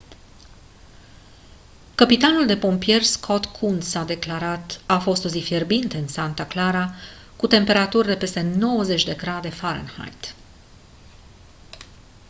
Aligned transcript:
căpitanul 1.95 2.45
de 2.45 2.57
pompieri 2.57 3.03
scott 3.03 3.45
kouns 3.45 3.93
a 3.95 4.03
declarat: 4.03 4.81
«a 4.85 4.99
fost 4.99 5.25
o 5.25 5.27
zi 5.27 5.39
fierbinte 5.39 5.97
în 5.97 6.07
santa 6.07 6.45
clara 6.45 6.93
cu 7.35 7.47
temperaturi 7.47 8.07
de 8.07 8.15
peste 8.15 8.41
90 8.41 9.03
de 9.03 9.13
grade 9.13 9.49
fahrenheit». 9.49 10.35